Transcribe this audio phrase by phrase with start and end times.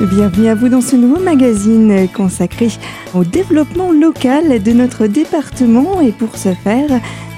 [0.00, 2.68] Bienvenue à vous dans ce nouveau magazine consacré
[3.14, 6.88] au développement local de notre département et pour ce faire,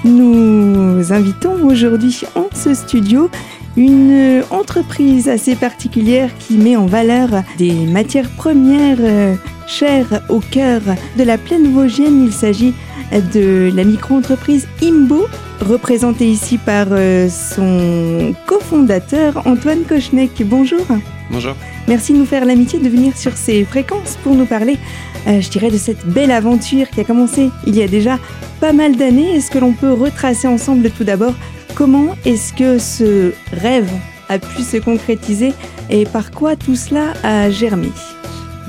[0.05, 3.29] nous invitons aujourd'hui en ce studio
[3.75, 9.35] une entreprise assez particulière qui met en valeur des matières premières euh,
[9.67, 10.81] chères au cœur
[11.17, 12.23] de la plaine vosgienne.
[12.23, 12.73] Il s'agit
[13.11, 15.25] de la micro-entreprise Imbo,
[15.59, 20.43] représentée ici par euh, son cofondateur Antoine Kochnek.
[20.45, 20.85] Bonjour.
[21.29, 21.55] Bonjour.
[21.87, 24.77] Merci de nous faire l'amitié de venir sur ces fréquences pour nous parler,
[25.27, 28.19] euh, je dirais, de cette belle aventure qui a commencé il y a déjà
[28.61, 29.35] pas mal d'années.
[29.35, 31.33] Est-ce que l'on peut retracer ensemble tout d'abord
[31.75, 33.89] comment est-ce que ce rêve
[34.29, 35.53] a pu se concrétiser
[35.89, 37.89] et par quoi tout cela a germé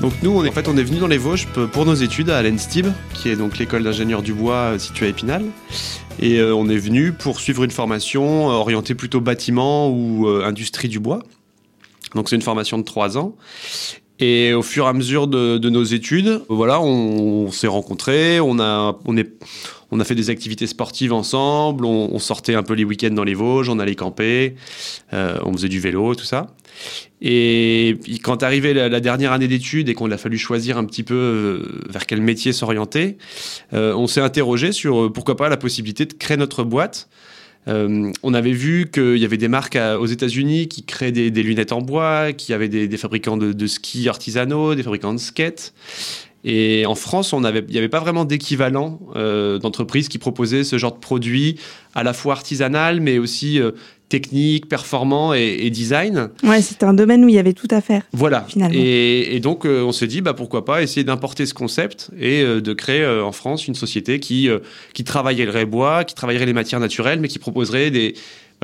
[0.01, 2.87] donc nous, en fait, on est venu dans les Vosges pour nos études à l'ENSTIB,
[3.13, 5.45] qui est donc l'école d'ingénieurs du bois euh, située à Épinal.
[6.19, 10.99] Et euh, on est venu pour suivre une formation orientée plutôt bâtiment ou industrie du
[10.99, 11.23] bois.
[12.15, 13.35] Donc c'est une formation de trois ans.
[14.19, 18.97] Et au fur et à mesure de, nos études, voilà, on, s'est rencontrés, on a,
[19.05, 23.67] on, fait des activités sportives ensemble, on, sortait un peu les week-ends dans les Vosges,
[23.67, 24.55] on allait camper,
[25.13, 26.47] euh, on faisait du vélo, tout ça.
[27.21, 31.03] Et quand arrivait la, la dernière année d'études et qu'on a fallu choisir un petit
[31.03, 33.17] peu euh, vers quel métier s'orienter,
[33.73, 37.09] euh, on s'est interrogé sur pourquoi pas la possibilité de créer notre boîte.
[37.67, 41.71] Euh, on avait vu qu'il y avait des marques aux États-Unis qui créaient des, lunettes
[41.71, 45.73] en bois, qui avaient des, fabricants de, de, skis artisanaux, des fabricants de skates.
[46.47, 50.93] Et en France, il n'y avait pas vraiment d'équivalent euh, d'entreprise qui proposait ce genre
[50.93, 51.55] de produit
[51.95, 53.71] à la fois artisanal, mais aussi euh,
[54.09, 56.29] technique, performant et, design.
[56.43, 58.03] Ouais, c'était un domaine où il y avait tout à faire.
[58.13, 58.45] Voilà.
[58.47, 58.77] Finalement.
[58.79, 62.73] Et, donc, euh, on s'est dit, bah, pourquoi pas essayer d'importer ce concept et de
[62.73, 64.47] créer en France une société qui,
[64.93, 68.13] qui travaillerait le bois, qui travaillerait les matières naturelles, mais qui proposerait des,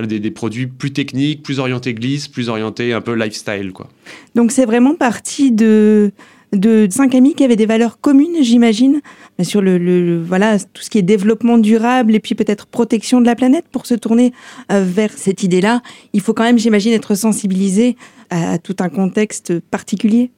[0.03, 3.71] des, des, produits plus techniques, plus orientés glisse, plus orientés un peu lifestyle.
[3.73, 3.89] Quoi.
[4.36, 6.11] Donc, c'est vraiment parti de
[6.54, 9.02] de cinq amis qui avaient des valeurs communes, j'imagine,
[9.42, 13.36] sur le, voilà tout ce qui est développement durable et puis peut-être protection de la
[13.36, 14.34] planète pour se tourner
[14.72, 15.82] euh, vers cette idée-là.
[16.14, 17.95] Il faut quand même, j'imagine, être sensibilisé
[18.30, 20.32] à, tout un contexte particulier.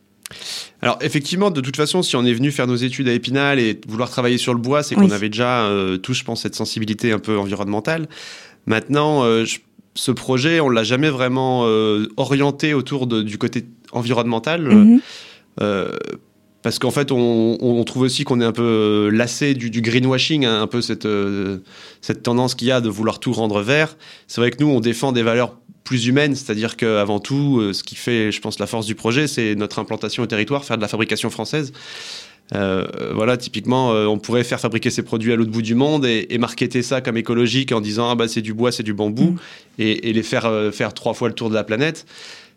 [0.82, 3.80] Alors effectivement, de toute façon, si on est venu faire nos études à Épinal et
[3.88, 7.12] vouloir travailler sur le bois, c'est qu'on avait déjà euh, tous, je pense, cette sensibilité
[7.12, 8.08] un peu environnementale.
[8.66, 9.46] Maintenant, euh,
[9.96, 11.68] ce projet, on l'a jamais vraiment
[12.18, 14.62] orienté autour du côté environnemental.
[14.62, 14.96] Mhm.
[14.96, 15.00] Euh,
[16.64, 20.62] parce qu'en fait, on, trouve aussi qu'on est un peu euh, lassé du, greenwashing, hein,
[20.62, 21.58] un peu cette, euh,
[22.02, 23.98] cette tendance qu'il y a de vouloir tout rendre vert.
[24.28, 27.96] C'est vrai que nous, on défend des valeurs plus humaines, c'est-à-dire qu'avant tout, ce qui
[27.96, 30.88] fait, je pense, la force du projet, c'est notre implantation au territoire, faire de la
[30.88, 31.74] fabrication française.
[32.54, 36.38] voilà, typiquement, on pourrait faire fabriquer ces produits à l'autre bout du monde et, et
[36.38, 39.38] marketer ça comme écologique en disant ah bah c'est du bois, c'est du bambou, mmh.
[39.80, 42.06] et, et, les faire faire trois fois le tour de la planète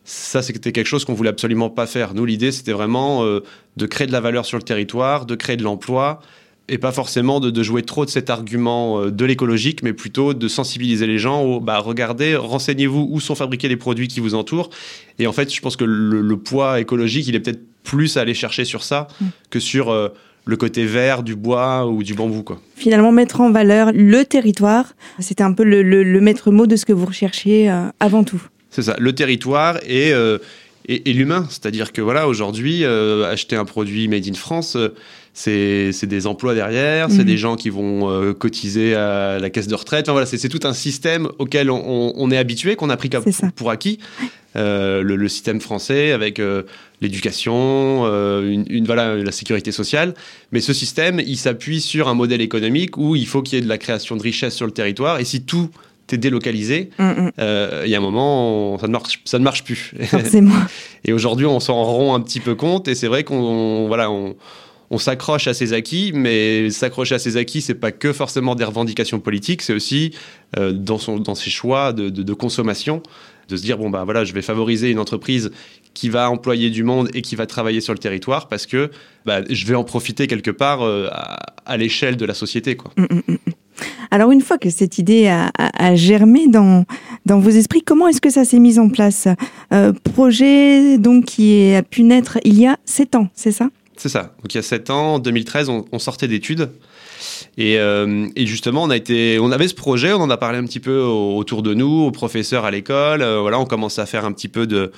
[0.06, 2.15] ça, c'était quelque chose qu'on voulait absolument pas faire.
[2.15, 3.41] Nous, l'idée, c'était vraiment euh,
[3.77, 6.21] de créer de la valeur sur le territoire, de créer de l'emploi,
[6.69, 10.47] et pas forcément de, jouer trop de cet argument euh, de l'écologique, mais plutôt de
[10.47, 14.71] sensibiliser les gens au bah, regardez, renseignez-vous où sont fabriqués les produits qui vous entourent.
[15.19, 18.34] Et en fait, je pense que le, poids écologique, il est peut-être plus à aller
[18.34, 19.27] chercher sur ça mm.
[19.50, 20.11] que sur euh,
[20.44, 22.44] le côté vert du bois ou du bambou.
[22.44, 22.61] Quoi.
[22.77, 26.93] Finalement, mettre en valeur le territoire, c'était un peu le, maître mot de ce que
[26.93, 27.69] vous recherchiez
[27.99, 28.41] avant tout.
[28.76, 30.37] C'est ça, le territoire et, euh,
[30.87, 31.47] et, l'humain.
[31.48, 34.91] C'est-à-dire que voilà, aujourd'hui, euh, acheter un produit made in France, euh,
[35.32, 37.25] c'est des emplois derrière, c'est mhm.
[37.25, 40.04] des gens qui vont cotiser à la caisse de retraite.
[40.04, 43.70] Enfin, voilà, c'est tout un système auquel on, est habitué, qu'on a pris comme pour,
[43.70, 43.98] acquis.
[44.54, 46.41] le, système français avec
[47.00, 48.06] l'éducation,
[48.41, 50.14] une, voilà, la sécurité sociale.
[50.53, 53.64] Mais ce système, il s'appuie sur un modèle économique où il faut qu'il y ait
[53.64, 55.20] de la création de richesse sur le territoire.
[55.20, 55.70] Et si tout
[56.06, 57.31] t'es délocalisé, mm, mm.
[57.39, 59.93] Euh, il y a un moment, ça, ne marche, ça ne marche plus.
[61.05, 64.37] et aujourd'hui, on s'en rend un petit peu compte, et c'est vrai qu'on voilà, on,
[64.91, 68.64] on s'accroche à ses acquis, mais s'accrocher à ses acquis, c'est pas que forcément des
[68.64, 70.12] revendications politiques, c'est aussi
[70.56, 73.02] euh, dans, son, dans ses choix de, de, consommation,
[73.49, 75.50] de se dire bon bah voilà, je vais favoriser une entreprise
[75.94, 78.91] qui va employer du monde et qui va travailler sur le territoire parce que
[79.25, 81.09] bah, je vais en profiter quelque part euh,
[81.64, 82.93] à, l'échelle de la société quoi.
[82.97, 83.37] Mm,
[84.11, 86.84] alors une fois que cette idée a, germé dans,
[87.25, 89.28] dans vos esprits, comment est-ce que ça s'est mis en place?
[89.73, 93.69] Euh, Projet donc qui a pu naître il y a sept ans, c'est ça?
[93.96, 94.34] C'est ça.
[94.43, 96.70] Donc il y a sept ans, en 2013, on, sortait d'études.
[97.58, 100.64] Euh, et, justement, on, a été, on avait ce projet, on en a parlé un
[100.64, 103.23] petit peu autour de nous, aux professeurs à l'école.
[103.23, 104.93] Euh, voilà, on commence à faire un petit peu de,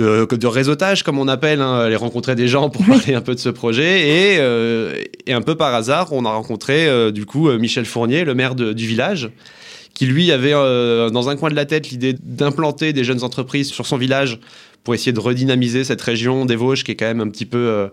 [0.00, 3.40] de, réseautage, comme on appelle, hein, aller rencontrer des gens pour parler un peu de
[3.40, 4.36] ce projet.
[4.38, 8.24] Euh, et, un peu par hasard, on a rencontré euh, du coup euh, Michel Fournier,
[8.24, 9.30] le maire du village,
[9.94, 13.86] qui lui avait dans un coin de la tête l'idée d'implanter des jeunes entreprises sur
[13.86, 14.38] son village
[14.84, 17.90] pour essayer de redynamiser cette région des Vosges qui est quand même un petit peu,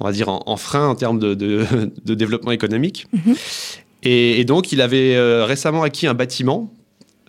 [0.00, 3.06] on va dire, en, frein en termes de, de, développement économique.
[3.12, 3.34] Mhm.
[4.02, 6.70] Et, donc, il avait récemment acquis un bâtiment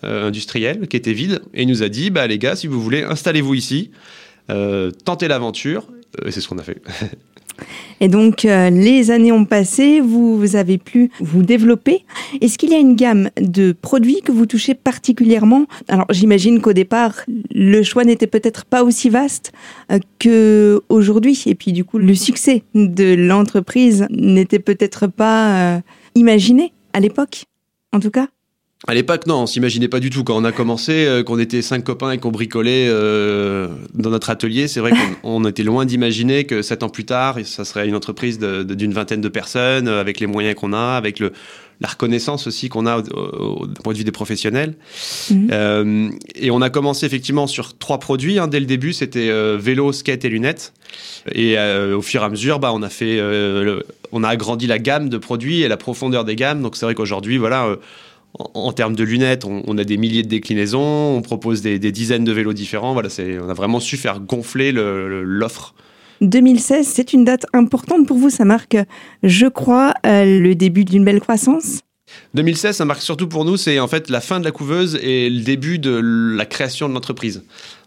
[0.04, 3.54] industriel qui était vide et nous a dit, bah, les gars, si vous voulez, installez-vous
[3.54, 3.92] ici,
[5.06, 5.88] tentez l'aventure.
[6.26, 6.82] Et c'est ce qu'on a fait.
[8.00, 12.04] Et donc, euh, les années ont passé, vous, avez pu vous développer.
[12.42, 15.66] Est-ce qu'il y a une gamme de produits que vous touchez particulièrement?
[15.88, 17.22] Alors, j'imagine qu'au départ,
[17.52, 19.52] le choix n'était peut-être pas aussi vaste
[19.92, 21.44] euh, qu'aujourd'hui.
[21.46, 25.80] Et puis, du coup, le succès de l'entreprise n'était peut-être pas euh,
[26.16, 27.46] imaginé à l'époque,
[27.94, 28.28] en tout cas
[28.88, 30.24] à l'époque, non, on s'imaginait pas du tout.
[30.24, 34.32] Quand on a commencé, euh, qu'on était cinq copains et qu'on bricolait euh, dans notre
[34.32, 34.92] atelier, c'est vrai
[35.22, 39.22] qu'on était loin d'imaginer que sept ans plus tard, ça serait une entreprise d'une vingtaine
[39.22, 41.32] de personnes, euh, avec les moyens qu'on a, avec le,
[41.80, 44.74] la reconnaissance aussi qu'on a au, point de vue des professionnels.
[45.30, 46.18] Mhm.
[46.36, 48.40] et on a commencé effectivement sur trois produits.
[48.40, 48.48] Hein.
[48.48, 50.74] Dès le début, c'était vélo, skate et lunettes.
[51.34, 53.20] Et au fur et à mesure, bah, on a fait,
[54.12, 56.62] on a agrandi la gamme de produits et la profondeur des gammes.
[56.62, 57.78] Donc c'est vrai qu'aujourd'hui, voilà
[58.34, 62.32] en, termes de lunettes, on, a des milliers de déclinaisons, on propose des, dizaines de
[62.32, 62.94] vélos différents.
[62.94, 63.10] Voilà,
[63.42, 65.76] on a vraiment su faire gonfler l'offre.
[66.22, 68.30] 2016, c'est une date importante pour vous.
[68.30, 68.78] Ça marque,
[69.24, 71.80] je crois, euh, le début d'une belle croissance
[72.34, 75.30] 2016, ça marque surtout pour nous, c'est en fait la fin de la couveuse et
[75.30, 75.92] le début de
[76.36, 77.44] la création de l'entreprise.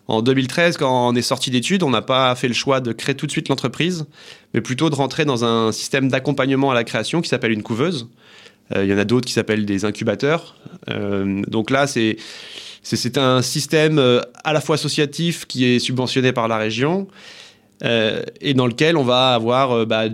[0.06, 3.14] En 2013, quand on est sorti d'études, on n'a pas fait le choix de créer
[3.14, 4.06] tout de suite l'entreprise,
[4.52, 8.08] mais plutôt de rentrer dans un système d'accompagnement à la création qui s'appelle une couveuse.
[8.74, 10.56] Euh, il y en a d'autres qui s'appellent des incubateurs.
[10.90, 12.16] Euh, donc là, c'est
[12.82, 17.06] c'est un système euh, à la fois associatif qui est subventionné par la région
[18.40, 20.04] et dans lequel on va avoir bah,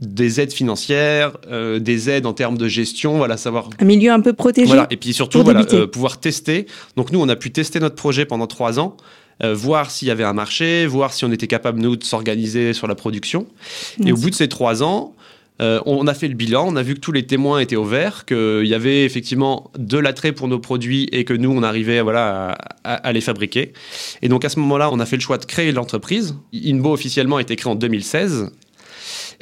[0.00, 1.36] des aides financières,
[1.78, 3.70] des aides en termes de gestion, voilà, savoir.
[3.78, 4.66] Un milieu un peu protégé.
[4.66, 6.66] Voilà, et puis surtout, voilà, pouvoir tester.
[6.96, 8.96] Donc nous, on a pu tester notre projet pendant trois ans.
[9.40, 12.88] voir s'il y avait un marché, voir si on était capable, nous, de s'organiser sur
[12.88, 13.46] la production.
[14.04, 15.14] Et au bout de ces trois ans,
[15.60, 17.84] euh, on a fait le bilan, on a vu que tous les témoins étaient au
[17.84, 22.00] vert, qu'il y avait effectivement de l'attrait pour nos produits et que nous, on arrivait
[22.00, 23.72] voilà, à, les fabriquer.
[24.22, 26.34] Et donc à ce moment-là, on a fait le choix de créer l'entreprise.
[26.54, 28.50] Inbo officiellement a été créé en 2016.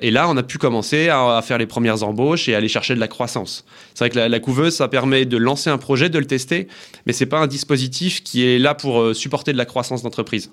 [0.03, 3.01] Et là, on a pu commencer à, faire les premières embauches et aller chercher de
[3.01, 3.65] la croissance.
[3.95, 6.69] C'est vrai que la, couveuse, ça permet de lancer un projet, de le tester,
[7.07, 10.53] mais c'est pas un dispositif qui est là pour euh, supporter de la croissance d'entreprise.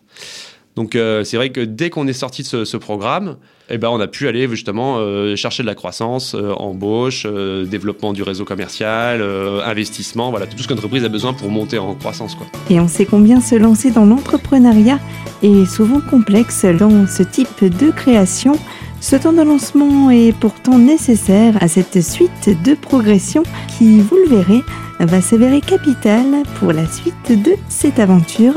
[0.77, 3.37] Donc euh, c'est vrai que dès qu'on est sorti de ce, programme,
[3.67, 8.13] eh ben, on a pu aller justement euh, chercher de la croissance, euh, embauche, développement
[8.13, 9.21] du réseau commercial,
[9.65, 12.35] investissement, voilà, tout ce qu'une entreprise a besoin pour monter en croissance.
[12.35, 12.45] Quoi.
[12.69, 14.99] Et on sait combien se lancer dans l'entrepreneuriat
[15.41, 18.53] est souvent complexe dans ce type de création.
[19.01, 23.41] Ce temps de lancement est pourtant nécessaire à cette suite de progression
[23.79, 24.61] qui, vous le verrez,
[24.99, 28.55] va s'avérer capitale pour la suite de cette aventure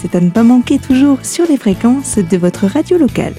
[0.00, 3.34] c'est à ne pas manquer toujours sur les fréquences de votre radio locale.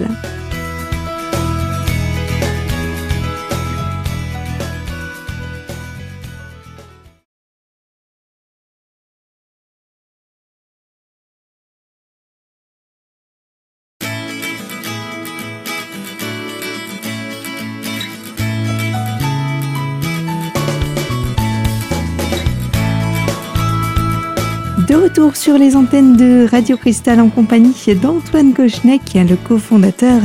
[25.36, 30.22] Sur les antennes de Radio Cristal en compagnie d'Antoine Kochnek, le cofondateur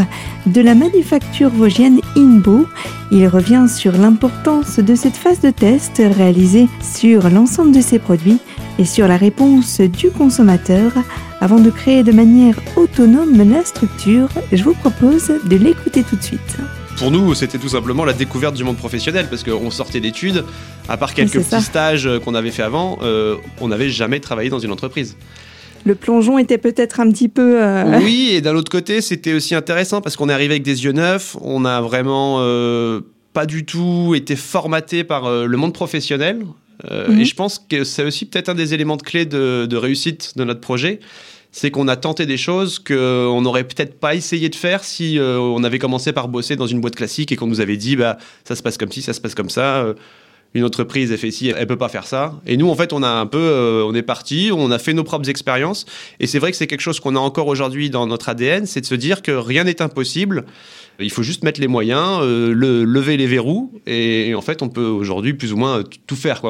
[0.47, 2.67] de la manufacture vosgienne Inbo.
[3.11, 8.39] Il revient sur l'importance de cette phase de test réalisée sur l'ensemble de ses produits
[8.79, 10.93] et sur la réponse du consommateur
[11.41, 14.29] avant de créer de manière autonome la structure.
[14.53, 16.59] Je vous propose de l'écouter tout de suite
[16.97, 20.45] pour nous, c'était tout simplement la découverte du monde professionnel parce qu'on sortait d'études,
[20.89, 24.51] à part quelques petits stages euh, qu'on avait fait avant, euh, on n'avait jamais travaillé
[24.51, 25.17] dans une entreprise.
[25.85, 27.63] Le plongeon était peut-être un petit peu.
[27.63, 30.85] Euh, oui, et d'un autre côté, c'était aussi intéressant parce qu'on est arrivé avec des
[30.85, 32.39] yeux neufs, on a vraiment
[33.33, 36.47] pas du tout été formaté par le monde professionnel.
[36.91, 37.21] Mhm.
[37.21, 40.33] Et je pense que c'est aussi peut-être un des éléments de clé de, de réussite
[40.37, 41.01] de notre projet
[41.55, 45.39] c'est qu'on a tenté des choses qu'on n'aurait peut-être pas essayé de faire si euh,
[45.39, 48.19] on avait commencé par bosser dans une boîte classique et qu'on nous avait dit bah
[48.43, 49.77] ça se passe comme ci, ça se passe comme ça.
[49.77, 49.95] Euh,
[50.55, 52.35] une entreprise fait ci, elle peut pas faire ça.
[52.45, 54.95] Et nous en fait on a un peu, euh, on est parti, on a fait
[54.95, 55.87] nos propres expériences
[56.19, 58.81] et c'est vrai que c'est quelque chose qu'on a encore aujourd'hui dans notre ADN, c'est
[58.81, 60.47] de se dire que rien n'est impossible.
[60.99, 64.87] Il faut juste mettre les moyens, le, lever les verrous et, en fait on peut
[64.87, 66.43] aujourd'hui plus ou moins tout faire.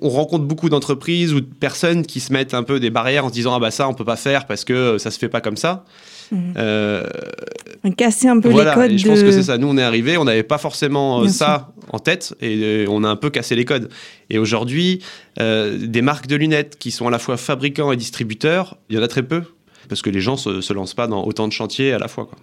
[0.00, 3.28] On rencontre beaucoup d'entreprises ou de personnes qui se mettent un peu des barrières en
[3.28, 5.40] se disant ah bah ça on peut pas faire parce que ça se fait pas
[5.40, 5.84] comme ça.
[6.30, 6.54] Mhm.
[6.56, 7.04] Euh,
[7.96, 8.98] casser un peu les codes.
[8.98, 9.56] je pense que c'est ça.
[9.58, 13.02] Nous, on est arrivé, on n'avait pas forcément euh, ça en tête et euh, on
[13.02, 13.88] a un peu cassé les codes.
[14.30, 15.02] Et aujourd'hui,
[15.38, 19.02] des marques de lunettes qui sont à la fois fabricants et distributeurs, il y en
[19.02, 19.42] a très peu.
[19.88, 22.26] parce que les gens se, se lancent pas dans autant de chantiers à la fois.
[22.26, 22.38] Quoi.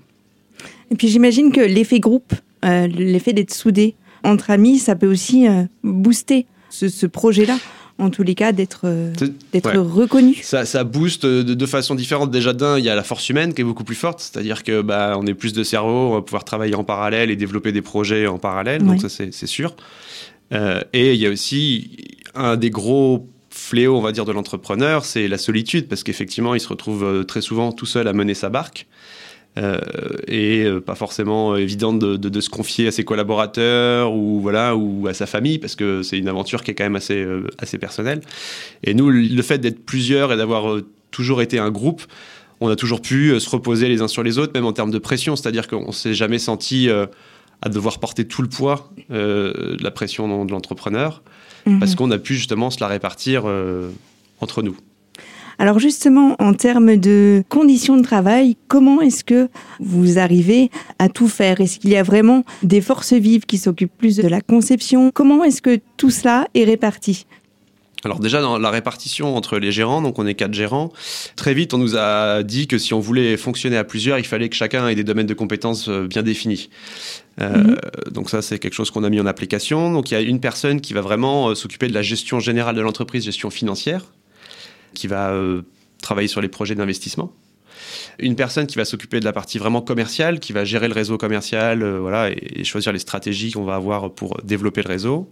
[0.89, 2.33] Et puis j'imagine que l'effet groupe,
[2.63, 5.45] euh, l'effet d'être soudé entre amis, ça peut aussi
[5.83, 6.47] booster
[6.89, 7.57] ce, projet-là
[7.97, 9.13] en tous les cas, d'être euh,
[9.53, 10.35] reconnu.
[10.43, 12.29] Ça, ça booste de deux façons différentes.
[12.29, 14.81] Déjà, d'un, il y a la force humaine qui est beaucoup plus forte, c'est-à-dire que
[14.81, 17.81] bah, on est plus de cerveau, on va pouvoir travailler en parallèle et développer des
[17.81, 19.75] projets en parallèle, donc ça c'est sûr.
[20.51, 25.29] et il y a aussi un des gros fléaux, on va dire, de l'entrepreneur, c'est
[25.29, 28.87] la solitude, parce qu'effectivement, il se retrouve très souvent tout seul à mener sa barque.
[29.57, 29.79] Euh,
[30.27, 35.07] et euh, pas forcément évident de, de, se confier à ses collaborateurs ou voilà ou
[35.07, 37.77] à sa famille parce que c'est une aventure qui est quand même assez euh, assez
[37.77, 38.19] personnelle.
[38.83, 40.81] Et nous, le fait d'être plusieurs et d'avoir
[41.11, 42.03] toujours été un groupe,
[42.59, 44.99] on a toujours pu se reposer les uns sur les autres, même en termes de
[44.99, 45.37] pression.
[45.37, 50.51] C'est-à-dire qu'on s'est jamais senti à devoir porter tout le poids de la pression de
[50.51, 51.21] l'entrepreneur,
[51.65, 51.79] mhm.
[51.79, 53.45] parce qu'on a pu justement se la répartir
[54.41, 54.77] entre nous.
[55.57, 60.69] Alors justement, en termes de conditions de travail, comment est-ce que vous arrivez
[60.99, 61.61] à tout faire?
[61.61, 65.11] Est-ce qu'il y a vraiment des forces vives qui s'occupent plus de la conception?
[65.13, 67.25] Comment est-ce que tout cela est réparti?
[68.05, 70.93] Alors déjà dans la répartition entre les gérants, donc on est quatre gérants,
[71.35, 74.47] très vite on nous a dit que si on voulait fonctionner à plusieurs, il fallait
[74.47, 76.69] que chacun ait des domaines de compétences euh, bien définis.
[77.41, 77.77] Euh, mhm.
[78.11, 79.91] Donc ça c'est quelque chose qu'on a mis en application.
[79.91, 82.75] Donc il y a une personne qui va vraiment euh, s'occuper de la gestion générale
[82.75, 84.05] de l'entreprise, gestion financière
[84.95, 85.61] qui va euh,
[86.01, 87.31] travailler sur les projets d'investissement.
[88.17, 91.17] Une personne qui va s'occuper de la partie vraiment commerciale, qui va gérer le réseau
[91.17, 95.29] commercial, euh, voilà, et, choisir les stratégies qu'on va avoir pour développer le réseau.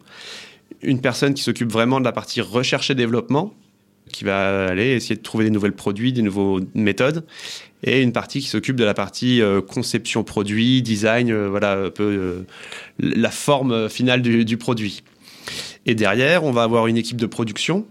[0.82, 3.54] Une personne qui s'occupe vraiment de la partie recherche et développement,
[4.12, 7.26] qui va aller essayer de trouver des nouvelles produits, des nouvelles méthodes,
[7.84, 12.44] et une partie qui s'occupe de la partie euh, conception produit, design, voilà un peu
[13.00, 15.04] la forme finale du, du, produit.
[15.86, 17.86] Et derrière, on va avoir une équipe de production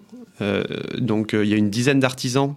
[0.98, 2.54] donc euh, il y a une dizaine d'artisans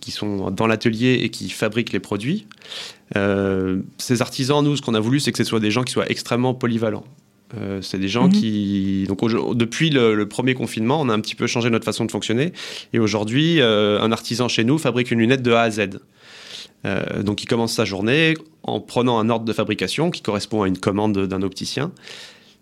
[0.00, 2.46] qui sont dans l'atelier et qui fabriquent les produits.
[3.16, 5.92] Euh, ces artisans, nous, ce qu'on a voulu, c'est que ce soit des gens qui
[5.92, 7.04] soient extrêmement polyvalents.
[7.80, 8.32] c'est des gens mhm.
[8.32, 9.04] qui.
[9.08, 9.20] Donc,
[9.56, 12.52] depuis le, premier confinement, on a un petit peu changé notre façon de fonctionner.
[12.92, 15.98] Et aujourd'hui, un artisan chez nous fabrique une lunette de A à Z.
[17.24, 20.78] donc, il commence sa journée en prenant un ordre de fabrication qui correspond à une
[20.78, 21.90] commande d'un opticien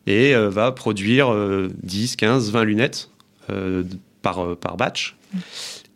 [0.06, 1.34] et va produire
[1.82, 3.10] 10, 15, 20 lunettes
[4.38, 5.16] euh, par, batch.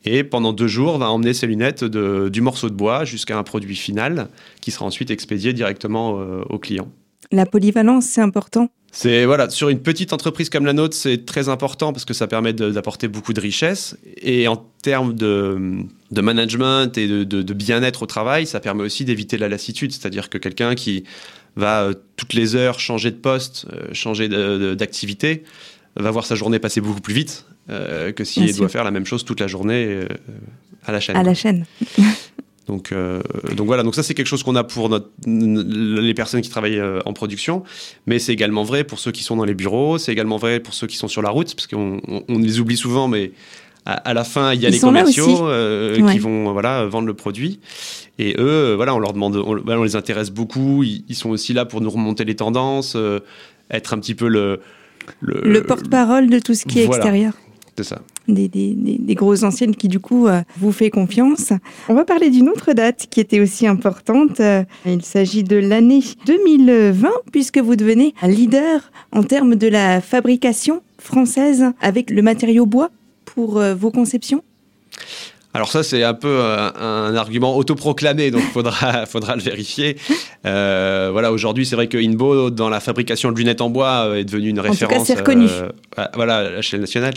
[0.04, 3.76] Et pendant deux jours, va emmener ses lunettes du morceau de bois jusqu'à un produit
[3.76, 4.28] final
[4.60, 6.88] qui sera ensuite expédié directement euh, au client.
[7.32, 8.70] La polyvalence, c'est important?
[8.92, 12.26] C'est voilà, sur une petite entreprise comme la nôtre, c'est très important parce que ça
[12.26, 13.96] permet d'apporter beaucoup de richesse.
[14.20, 19.48] Et en termes de, management et de, bien-être au travail, ça permet aussi d'éviter la
[19.48, 19.92] lassitude.
[19.92, 21.04] C'est-à-dire que quelqu'un qui
[21.56, 25.44] va euh, toutes les heures changer de poste, changer d'activité,
[25.96, 29.06] va voir sa journée passer beaucoup plus vite euh, que s'il doit faire la même
[29.06, 30.06] chose toute la journée euh,
[30.84, 31.16] à la chaîne.
[31.16, 31.66] À la chaîne.
[32.66, 33.22] donc, euh,
[33.56, 36.82] donc voilà, donc ça c'est quelque chose qu'on a pour notre, les personnes qui travaillent
[37.04, 37.64] en production,
[38.06, 40.74] mais c'est également vrai pour ceux qui sont dans les bureaux, c'est également vrai pour
[40.74, 43.32] ceux qui sont sur la route, parce qu'on on, les oublie souvent, mais
[43.86, 45.48] à, la fin, il y a les commerciaux
[46.10, 47.60] qui vont voilà, vendre le produit.
[48.18, 50.84] Et eux, voilà, on leur demande, on, les intéresse beaucoup.
[50.84, 52.96] Ils, ils, sont aussi là pour nous remonter les tendances,
[53.70, 54.60] être un petit peu le,
[55.20, 57.34] le, porte-parole de tout ce qui est extérieur.
[57.76, 58.02] C'est ça.
[58.28, 61.52] Des, des, des, grosses anciennes qui du coup euh, vous fait confiance.
[61.88, 64.38] On va parler d'une autre date qui était aussi importante.
[64.40, 70.00] Euh, il s'agit de l'année 2020 puisque vous devenez un leader en termes de la
[70.00, 72.90] fabrication française avec le matériau bois
[73.24, 74.44] pour euh, vos conceptions.
[75.52, 79.96] Alors ça, c'est un peu euh, un, argument autoproclamé, donc faudra faudra le vérifier.
[80.46, 84.18] Euh, voilà, aujourd'hui, c'est vrai que Inbo, dans la fabrication de lunettes en bois, euh,
[84.18, 84.82] est devenu une référence.
[84.82, 85.48] En tout cas, c'est reconnu.
[86.14, 87.14] voilà, à l'échelle nationale.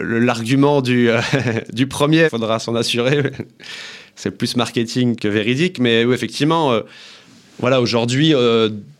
[0.00, 1.10] L'argument du
[1.72, 3.22] du premier, faudra s'en assurer.
[4.16, 6.72] c'est plus marketing que véridique, mais oui, effectivement,
[7.58, 8.34] voilà, aujourd'hui,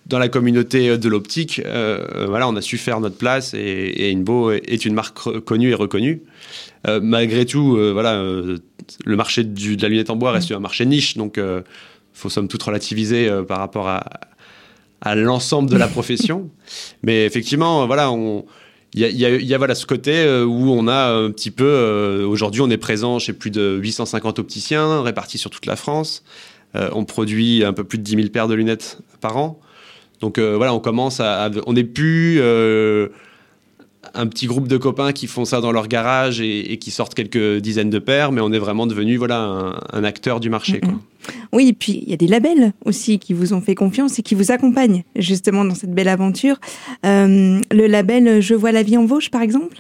[0.07, 4.51] dans la communauté de l'optique, voilà, on a su faire notre place et, et Inbo
[4.53, 6.23] est une marque connue et reconnue.
[6.87, 8.59] Euh, malgré tout, euh, voilà, euh,
[9.05, 11.63] le marché de la lunette en bois reste un marché niche, donc il
[12.13, 14.05] faut somme toute relativiser par rapport à,
[15.01, 16.51] à l'ensemble de la profession.
[17.03, 18.45] Mais effectivement, voilà, on,
[18.93, 22.25] il y a, y a, voilà ce côté où on a un petit peu.
[22.29, 26.23] Aujourd'hui, on est présent chez plus de 850 opticiens répartis sur toute la France.
[26.75, 29.59] on produit un peu plus de 10 000 paires de lunettes par an.
[30.25, 32.41] Donc voilà, on commence à, on n'est plus
[34.15, 37.59] un petit groupe de copains qui font ça dans leur garage et, qui sortent quelques
[37.59, 40.81] dizaines de paires, mais on est vraiment devenu voilà un, acteur du marché.
[41.53, 44.23] Oui, et puis il y a des labels aussi qui vous ont fait confiance et
[44.23, 46.57] qui vous accompagnent justement dans cette belle aventure.
[47.07, 49.79] Euh, le label Je vois la vie en Vosges, par exemple?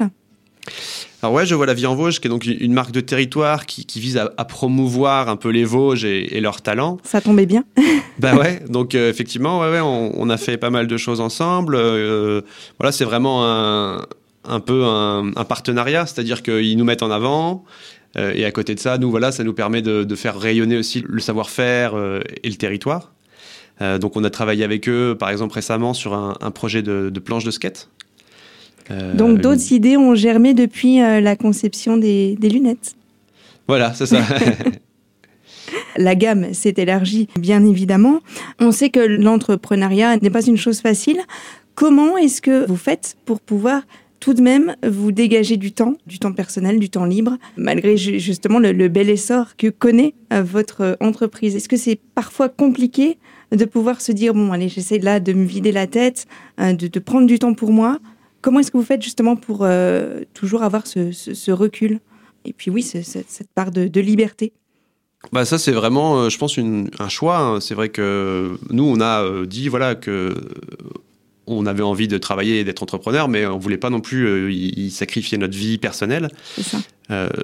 [1.24, 3.64] Alors ouais, je vois la vie en Vosges, qui est donc une marque de territoire
[3.64, 6.98] qui, vise à, promouvoir un peu les Vosges et, leurs talents.
[7.02, 7.64] Ça tombait bien.
[8.18, 11.76] bah ouais, donc euh, effectivement, ouais, ouais, on, a fait pas mal de choses ensemble.
[11.76, 12.42] Euh,
[12.78, 14.04] voilà, c'est vraiment un,
[14.44, 17.64] un peu un, partenariat, c'est-à-dire qu'ils nous mettent en avant.
[18.18, 21.02] Euh, et à côté de ça, nous, voilà, ça nous permet de, faire rayonner aussi
[21.08, 21.94] le savoir-faire
[22.42, 23.14] et le territoire.
[23.80, 27.44] donc on a travaillé avec eux, par exemple récemment, sur un, projet de, de planche
[27.44, 27.88] de skate.
[28.90, 32.94] Euh, Donc d'autres idées ont germé depuis euh, la conception des, lunettes.
[33.66, 34.20] Voilà, c'est ça.
[35.96, 38.20] la gamme s'est élargie, bien évidemment.
[38.60, 41.20] On sait que l'entrepreneuriat n'est pas une chose facile.
[41.74, 43.82] Comment est-ce que vous faites pour pouvoir
[44.20, 48.58] tout de même vous dégager du temps, du temps personnel, du temps libre, malgré justement
[48.58, 51.56] le, bel essor que connaît euh, votre entreprise?
[51.56, 53.18] Est-ce que c'est parfois compliqué
[53.50, 56.26] de pouvoir se dire, bon, allez, j'essaie là de me vider la tête,
[56.58, 57.98] de prendre du temps pour moi
[58.44, 62.00] Comment est-ce que vous faites justement pour euh, toujours avoir ce, recul?
[62.44, 64.52] Et puis oui, cette part de, liberté
[65.32, 67.38] bah ça c'est vraiment, euh, je pense, un choix.
[67.38, 67.60] Hein.
[67.62, 70.34] C'est vrai que nous on a euh, dit voilà que
[71.46, 74.90] on avait envie de travailler et d'être entrepreneur, mais on voulait pas non plus y,
[74.90, 76.28] sacrifier notre vie personnelle.
[76.60, 76.78] Ça.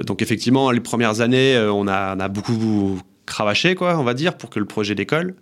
[0.06, 4.36] donc effectivement, les premières années, on a, on a, beaucoup cravaché, quoi, on va dire,
[4.36, 5.34] pour que le projet décolle.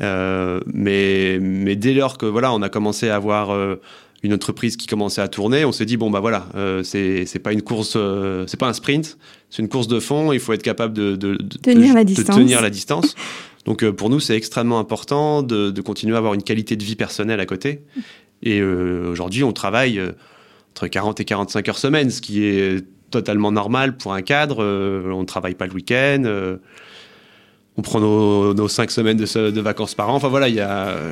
[0.00, 3.50] mais, mais dès lors que voilà, on a commencé à avoir
[4.22, 7.38] une entreprise qui commençait à tourner, on s'est dit bon bah voilà, euh, c'est c'est
[7.38, 9.16] pas une course, euh, c'est pas un sprint,
[9.48, 10.32] c'est une course de fond.
[10.32, 12.36] Il faut être capable de, de, tenir, la distance.
[12.36, 13.14] tenir la distance.
[13.64, 16.84] Donc euh, pour nous, c'est extrêmement important de, de, continuer à avoir une qualité de
[16.84, 17.82] vie personnelle à côté.
[18.42, 20.00] Et aujourd'hui, on travaille
[20.70, 24.64] entre 40 et 45 heures semaine, ce qui est totalement normal pour un cadre.
[24.64, 26.58] on ne travaille pas le week-end
[27.80, 30.16] on prend nos, cinq semaines de, vacances par an.
[30.16, 30.46] Enfin voilà,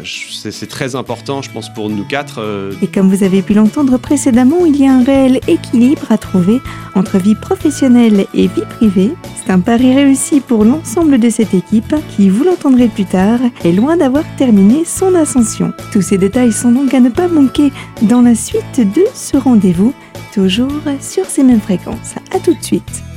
[0.05, 2.43] c'est très important, je pense, pour nous quatre.
[2.43, 2.73] Euh.
[2.83, 6.61] Et comme vous avez pu l'entendre précédemment, il y a un réel équilibre à trouver
[6.95, 9.13] entre vie professionnelle et vie privée.
[9.37, 13.73] C'est un pari réussi pour l'ensemble de cette équipe qui, vous l'entendrez plus tard, est
[13.73, 15.73] loin d'avoir terminé son ascension.
[15.91, 19.95] Tous ces détails sont donc à ne pas manquer dans la suite de ce rendez-vous,
[20.35, 22.17] toujours sur ces mêmes fréquences.
[22.31, 23.08] A tout de suite.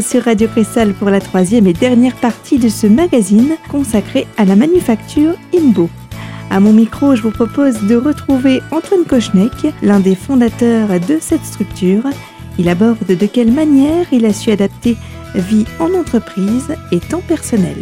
[0.00, 4.56] Sur Radio Cristal pour la troisième et dernière partie de ce magazine consacré à la
[4.56, 5.90] manufacture INBO.
[6.48, 11.44] À mon micro, je vous propose de retrouver Antoine Kochnek, l'un des fondateurs de cette
[11.44, 12.04] structure.
[12.58, 14.96] Il aborde de quelle manière il a su adapter
[15.34, 17.76] vie en entreprise et temps personnel.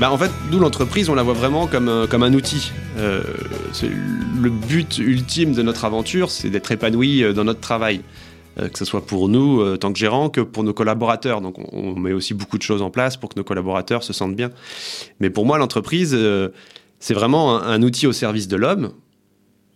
[0.00, 2.72] Bah en fait, nous, l'entreprise, on la voit vraiment comme, euh, comme un outil.
[2.98, 3.22] Euh,
[4.40, 8.00] le but ultime de notre aventure, c'est d'être épanoui euh, dans notre travail.
[8.60, 11.40] Euh, que ce soit pour nous, euh, tant que gérants, que pour nos collaborateurs.
[11.40, 14.34] Donc on, met aussi beaucoup de choses en place pour que nos collaborateurs se sentent
[14.34, 14.50] bien.
[15.20, 16.48] Mais pour moi, l'entreprise, euh,
[16.98, 18.92] c'est vraiment un, outil au service de l'homme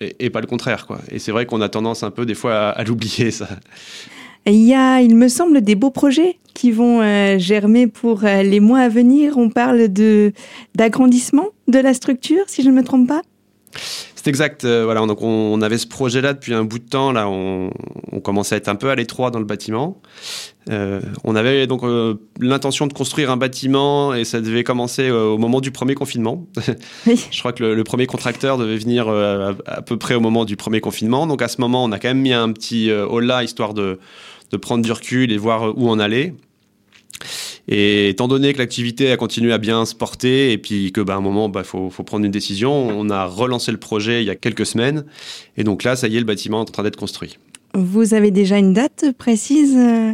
[0.01, 0.87] et, pas le contraire.
[0.87, 0.99] Quoi.
[1.11, 3.49] Et c'est vrai qu'on a tendance un peu des fois à, l'oublier, ça.
[4.47, 7.01] Il y a, il me semble, des beaux projets qui vont
[7.39, 9.39] germer pour les mois à venir.
[9.39, 10.33] On parle de
[10.75, 13.23] d'agrandissement de la structure, si je ne me trompe pas.
[14.23, 14.65] C'est exact.
[14.65, 17.11] Euh, voilà, donc on, avait ce projet-là depuis un bout de temps.
[17.11, 17.73] Là, on,
[18.23, 20.01] commençait à être un peu à l'étroit dans le bâtiment.
[20.71, 25.39] Euh, on avait donc euh, l'intention de construire un bâtiment et ça devait commencer au
[25.39, 26.47] moment du premier confinement.
[27.07, 30.81] Je crois que le, premier contracteur devait venir à, peu près au moment du premier
[30.81, 31.27] confinement.
[31.27, 33.99] Donc à ce moment, on a quand même mis un petit hall là histoire de,
[34.53, 36.33] de prendre du recul et voir où on allait.
[37.69, 41.15] Et étant donné que l'activité a continué à bien se porter et puis que bah,
[41.15, 44.27] un moment, il bah, faut, faut, prendre une décision, on a relancé le projet il
[44.27, 45.05] y a quelques semaines.
[45.57, 47.39] Et donc là, ça y est, le bâtiment est en train d'être construit.
[47.75, 50.13] Vous avez déjà une date précise euh,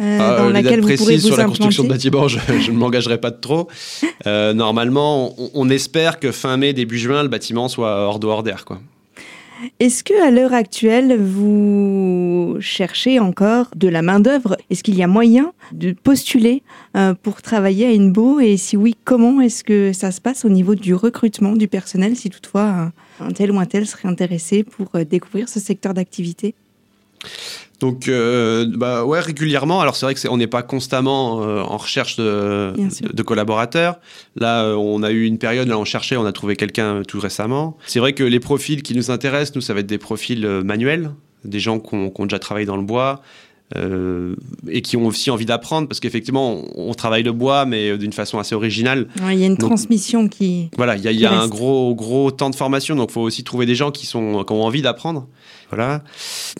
[0.00, 2.38] euh ah, dans laquelle vous pourrez vous sur la construction de bâtiment, je,
[2.70, 3.68] ne m'engagerai pas de trop.
[4.26, 8.26] Euh, normalement, on, on, espère que fin mai, début juin, le bâtiment soit hors de
[8.26, 8.64] hors d'air.
[8.64, 8.80] Quoi.
[9.78, 14.56] Est-ce que à l'heure actuelle, vous cherchez encore de la main-d'œuvre?
[14.70, 16.62] Est-ce qu'il y a moyen de postuler
[16.96, 18.40] euh, pour travailler à INBO?
[18.40, 22.16] Et si oui, comment est-ce que ça se passe au niveau du recrutement du personnel,
[22.16, 26.54] si toutefois un tel ou un tel serait intéressé pour euh, découvrir ce secteur d'activité?
[27.80, 29.80] Donc, euh, bah ouais, régulièrement.
[29.80, 32.74] Alors c'est vrai que on n'est pas constamment euh, en recherche de,
[33.12, 33.98] de, collaborateurs.
[34.36, 37.18] Là, euh, on a eu une période là, on cherchait, on a trouvé quelqu'un tout
[37.18, 37.78] récemment.
[37.86, 41.10] C'est vrai que les profils qui nous intéressent, nous, ça va être des profils manuels,
[41.44, 43.22] des gens qui ont, déjà travaillé dans le bois,
[43.76, 44.34] euh,
[44.68, 48.38] et qui ont aussi envie d'apprendre parce qu'effectivement on, travaille le bois mais d'une façon
[48.38, 49.08] assez originale.
[49.30, 52.56] Il y a une transmission qui voilà il y a, un gros gros temps de
[52.56, 55.28] formation donc il faut aussi trouver des gens qui sont qui ont envie d'apprendre.
[55.70, 56.02] Voilà.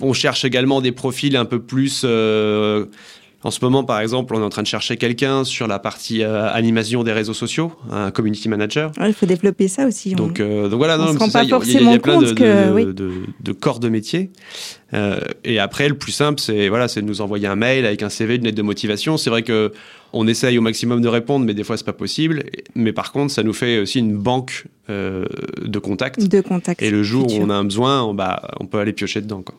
[0.01, 2.87] On cherche également des profils un peu plus euh,
[3.43, 6.23] en ce moment, par exemple, on est en train de chercher quelqu'un sur la partie
[6.23, 8.93] euh, animation des réseaux sociaux, un community manager.
[9.01, 10.15] il faut développer ça aussi.
[10.15, 12.93] Donc, euh, donc voilà, ça, il y, a, plein de, que,
[13.41, 14.31] de, corps de métier.
[14.93, 18.03] Euh, et après, le plus simple, c'est voilà, c'est de nous envoyer un mail avec
[18.03, 19.17] un CV, une lettre de motivation.
[19.17, 19.73] C'est vrai que
[20.13, 22.45] on essaye au maximum de répondre, mais des fois c'est pas possible.
[22.75, 26.29] Mais par contre, ça nous fait aussi une banque de contacts.
[26.29, 26.83] De contacts.
[26.83, 29.43] Et le jour où on a un besoin, on, bah, on peut aller piocher dedans.
[29.43, 29.55] Quoi.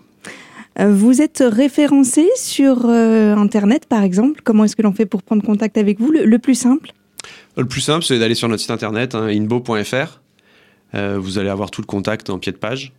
[0.80, 4.42] Euh, vous êtes référencé sur euh, Internet, par exemple.
[4.44, 6.94] Comment est-ce que l'on fait pour prendre contact avec vous le, plus simple?
[7.58, 10.22] Le plus simple, c'est d'aller sur notre site internet, hein, inbo.fr.
[10.94, 12.94] Euh, vous allez avoir tout le contact en pied de page.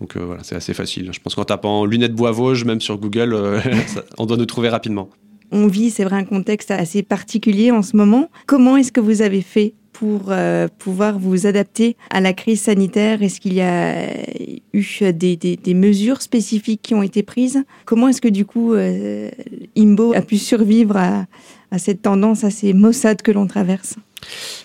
[0.00, 1.10] Donc voilà, c'est assez facile.
[1.12, 3.36] Je pense qu'en tapant lunettes bois Vosges, même sur Google,
[4.18, 5.08] on doit nous trouver rapidement.
[5.52, 8.30] On vit, c'est vrai, un contexte assez particulier en ce moment.
[8.46, 9.74] Comment est-ce que vous avez fait?
[9.92, 13.22] Pour euh, pouvoir vous adapter à la crise sanitaire?
[13.22, 14.08] Est-ce qu'il y a
[14.72, 17.64] eu des, mesures spécifiques qui ont été prises?
[17.84, 19.30] Comment est-ce que du coup euh,
[19.76, 21.26] Imbo a pu survivre à,
[21.78, 23.96] cette tendance assez maussade que l'on traverse?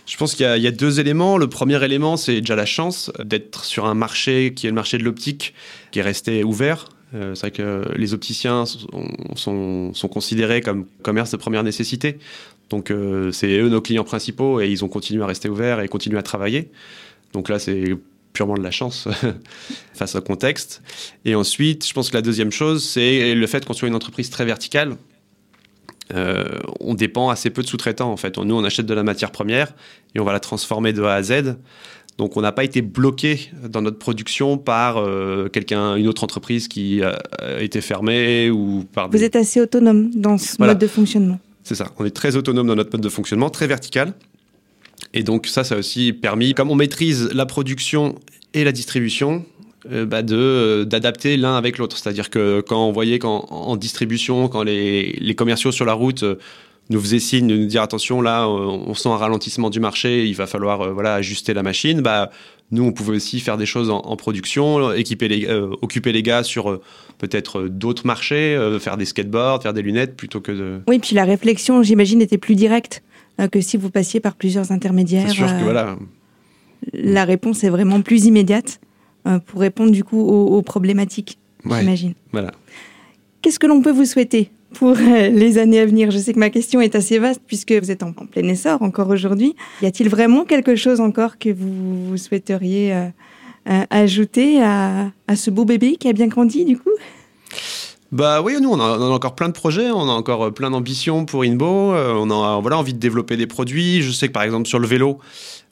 [0.06, 1.38] Je pense qu'il y, a deux éléments.
[1.38, 4.98] Le premier élément, c'est déjà la chance d'être sur un marché qui est le marché
[4.98, 5.54] de l'optique,
[5.92, 6.90] qui est resté ouvert.
[7.16, 8.66] Euh, c'est vrai que les opticiens
[9.36, 12.20] sont, considérés comme commerce de première nécessité.
[12.70, 15.88] Donc euh, c'est eux nos clients principaux et ils ont continué à rester ouverts et
[15.88, 16.70] continué à travailler.
[17.34, 17.96] Donc là, c'est
[18.34, 19.08] purement de la chance
[19.94, 20.82] face au contexte.
[21.26, 24.30] Et ensuite, je pense que la deuxième chose, c'est le fait qu'on soit une entreprise
[24.30, 24.96] très verticale.
[26.14, 28.38] Euh, on dépend assez peu de sous-traitants en fait.
[28.38, 29.74] Nous, on achète de la matière première
[30.16, 31.58] et on va la transformer de A à Z.
[32.18, 36.68] Donc, on n'a pas été bloqué dans notre production par euh, quelqu'un, une autre entreprise
[36.68, 39.10] qui a été fermée ou par.
[39.10, 41.40] Vous êtes assez autonome dans ce mode de fonctionnement.
[41.68, 41.92] C'est ça.
[42.00, 44.14] On est très autonome dans notre mode de fonctionnement, très vertical.
[45.14, 48.16] Et donc ça, ça a aussi permis, comme on maîtrise la production
[48.54, 49.44] et la distribution,
[49.92, 51.98] euh, bah euh, d'adapter l'un avec l'autre.
[51.98, 56.36] C'est-à-dire que quand on voyait qu'en distribution, quand les, les, commerciaux sur la route euh,
[56.90, 60.36] nous faisaient signe de nous dire attention, là, on sent un ralentissement du marché, il
[60.36, 62.02] va falloir voilà ajuster la machine.
[62.02, 62.30] Bah
[62.72, 66.44] nous, on pouvait aussi faire des choses en, production, équiper les, euh, occuper les gars
[66.44, 66.82] sur euh,
[67.18, 70.82] peut-être euh, d'autres marchés, faire des skateboards, faire des lunettes plutôt que de.
[70.88, 73.04] Oui, puis la réflexion, j'imagine, était plus directe
[73.52, 75.30] que si vous passiez par plusieurs intermédiaires.
[75.30, 75.96] C'est sûr que voilà.
[76.94, 78.82] La réponse est vraiment plus immédiate
[79.46, 82.14] pour répondre du coup aux, problématiques, j'imagine.
[82.32, 82.52] Voilà.
[83.42, 84.50] Qu'est-ce que l'on peut vous souhaiter?
[84.74, 87.72] Pour euh, les années à venir Je sais que ma question est assez vaste puisque
[87.72, 89.56] vous êtes en, plein essor encore aujourd'hui.
[89.82, 93.08] Y a-t-il vraiment quelque chose encore que vous, souhaiteriez euh,
[93.70, 96.90] euh, ajouter à, ce beau bébé qui a bien grandi du coup?
[98.12, 101.44] Bah oui, nous on a, encore plein de projets, on a encore plein d'ambitions pour
[101.44, 104.02] Inbo, on a voilà envie de développer des produits.
[104.02, 105.20] Je sais que par exemple sur le vélo,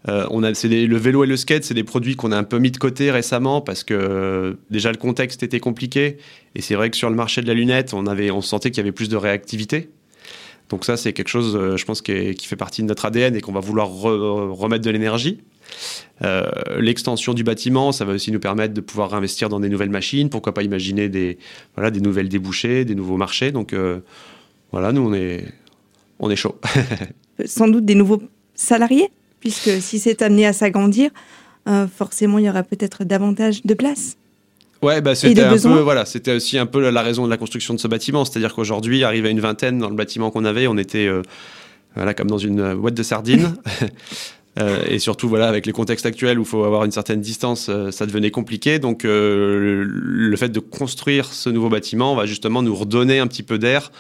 [0.07, 2.59] euh, on a, le vélo et le skate, c'est des produits qu'on a un peu
[2.59, 6.17] mis de côté récemment parce que euh, déjà le contexte était compliqué
[6.53, 8.77] et c'est vrai que sur le marché de la lunette, on avait, on sentait qu'il
[8.77, 9.89] y avait plus de réactivité.
[10.69, 13.41] Donc ça, c'est quelque chose, euh, je pense, qui, fait partie de notre ADN et
[13.41, 15.41] qu'on va vouloir remettre de l'énergie.
[16.77, 20.29] L'extension du bâtiment, ça va aussi nous permettre de pouvoir investir dans des nouvelles machines.
[20.29, 21.37] Pourquoi pas imaginer des,
[21.75, 23.51] voilà, des nouvelles débouchés, des nouveaux marchés.
[23.51, 23.75] Donc
[24.71, 25.43] voilà, nous, on est,
[26.19, 26.59] on est chaud.
[27.45, 28.21] Sans doute des nouveaux
[28.53, 29.09] salariés?
[29.45, 31.11] Puisque si c'est amené à s'agrandir,
[31.69, 34.17] euh, forcément, il y aura peut-être davantage de place.
[34.81, 37.75] Ouais, bah c'était un peu, voilà, c'était aussi un peu la raison de la construction
[37.75, 40.79] de ce bâtiment, c'est-à-dire qu'aujourd'hui, arrivé à une vingtaine dans le bâtiment qu'on avait, on
[40.79, 41.21] était euh,
[41.93, 43.55] voilà comme dans une boîte de sardines.
[44.57, 47.69] Euh, et surtout, voilà, avec les contextes actuels où il faut avoir une certaine distance,
[47.91, 48.79] ça devenait compliqué.
[48.79, 53.57] Donc, le fait de construire ce nouveau bâtiment va justement nous redonner un petit peu
[53.57, 53.91] d'air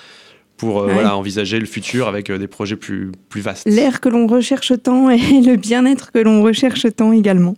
[0.57, 3.67] pour euh, voilà, envisager le futur avec euh, des projets plus, plus vastes.
[3.67, 7.55] L'air que l'on recherche tant et le bien-être que l'on recherche tant également.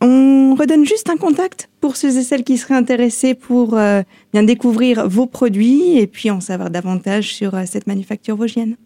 [0.00, 4.02] On redonne juste un contact pour ceux et celles qui seraient intéressés pour euh,
[4.32, 8.76] bien découvrir vos produits et puis en savoir davantage sur cette manufacture vosgienne.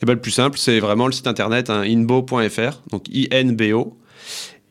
[0.00, 3.98] Et eh ben, le plus simple, c'est vraiment le site internet hein, inbo.fr, donc I-N-B-O.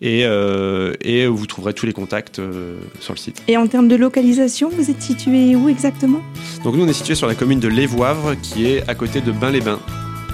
[0.03, 3.43] Euh, et, vous trouverez tous les contacts euh, sur le site.
[3.47, 6.21] Et en termes de localisation, vous êtes situé où exactement?
[6.63, 9.31] Donc nous, on est situé sur la commune de Lévoivre, qui est à côté de
[9.31, 9.79] Bain-les-Bains.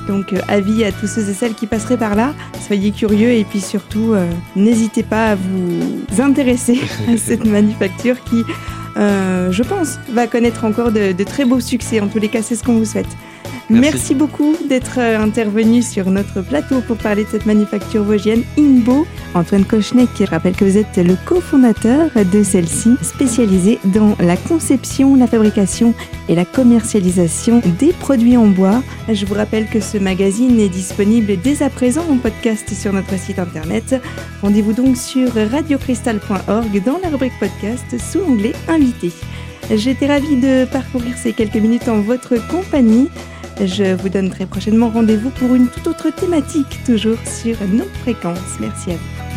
[0.08, 2.36] Donc euh, avis à tous ceux et celles qui passeraient par là,
[2.68, 4.14] soyez curieux et puis surtout
[4.56, 6.80] n'hésitez pas à vous intéresser
[7.12, 8.44] à cette manufacture qui,
[8.96, 12.00] je pense, va connaître encore de, de très beaux succès.
[12.02, 13.08] En tous les cas, c'est ce qu'on vous souhaite.
[13.70, 19.08] Merci, beaucoup d'être euh, intervenu sur notre plateau pour parler de cette manufacture vosgienne Inbo.
[19.34, 25.16] Antoine Kochnek, qui rappelle que vous êtes le cofondateur de celle-ci, spécialisée dans la conception,
[25.16, 25.96] la fabrication
[26.30, 28.84] et la commercialisation des produits en bois.
[29.12, 33.18] Je vous rappelle que ce magazine est disponible dès à présent en podcast sur notre
[33.18, 33.96] site internet.
[34.44, 39.12] Rendez-vous donc sur radiocristal.org dans la rubrique podcast sous l'onglet Invité.
[39.74, 43.10] J'étais ravie de parcourir ces quelques minutes en votre compagnie.
[43.64, 48.60] Je vous donne très prochainement rendez-vous pour une toute autre thématique, toujours sur nos fréquences.
[48.60, 49.35] Merci à vous.